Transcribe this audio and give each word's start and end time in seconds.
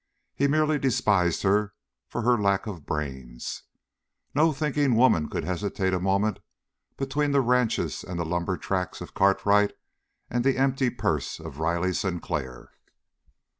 He 0.33 0.47
merely 0.47 0.79
despised 0.79 1.43
her 1.43 1.75
for 2.07 2.23
her 2.23 2.35
lack 2.35 2.65
of 2.65 2.87
brains. 2.87 3.61
No 4.33 4.51
thinking 4.51 4.95
woman 4.95 5.29
could 5.29 5.43
hesitate 5.43 5.93
a 5.93 5.99
moment 5.99 6.39
between 6.97 7.33
the 7.33 7.39
ranches 7.41 8.03
and 8.03 8.17
the 8.19 8.25
lumber 8.25 8.57
tracts 8.57 8.99
of 9.01 9.13
Cartwright 9.13 9.73
and 10.27 10.43
the 10.43 10.57
empty 10.57 10.89
purse 10.89 11.39
of 11.39 11.59
Riley 11.59 11.93
Sinclair. 11.93 12.71